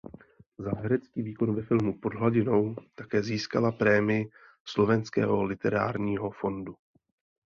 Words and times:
Za 0.57 0.71
herecký 0.71 1.21
výkon 1.21 1.55
ve 1.55 1.61
filmu 1.63 1.99
"Pod 1.99 2.13
hladinou" 2.13 2.75
také 2.95 3.23
získala 3.23 3.71
prémii 3.71 4.29
slovenského 4.65 5.43
Literárního 5.43 6.31
fondu. 6.31 6.75